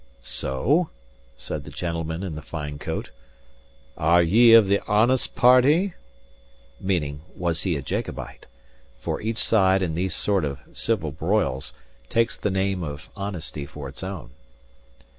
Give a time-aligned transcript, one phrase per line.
[0.23, 0.89] "So?"
[1.37, 3.11] said the gentleman in the fine coat:
[3.95, 5.93] "are ye of the honest party?"
[6.79, 8.47] (meaning, Was he a Jacobite?
[8.97, 11.71] for each side, in these sort of civil broils,
[12.09, 14.31] takes the name of honesty for its own).